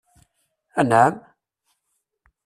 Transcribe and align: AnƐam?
AnƐam? 0.79 1.13